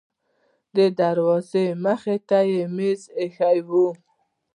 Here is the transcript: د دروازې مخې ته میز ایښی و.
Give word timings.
د 0.75 0.77
دروازې 0.99 1.65
مخې 1.83 2.17
ته 2.27 2.39
میز 2.75 3.01
ایښی 3.19 3.57
و. 3.67 3.69